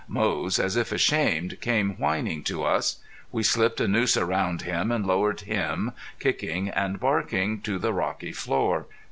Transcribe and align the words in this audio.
Moze, 0.07 0.57
as 0.57 0.75
if 0.77 0.91
ashamed, 0.91 1.61
came 1.61 1.91
whining 1.97 2.41
to 2.45 2.63
us. 2.63 2.97
We 3.31 3.43
slipped 3.43 3.79
a 3.79 3.87
noose 3.87 4.17
around 4.17 4.63
him 4.63 4.91
and 4.91 5.05
lowered 5.05 5.41
him, 5.41 5.91
kicking 6.19 6.69
and 6.69 6.99
barking, 6.99 7.61
to 7.61 7.77
the 7.77 7.93
rocky 7.93 8.31
floor. 8.31 8.87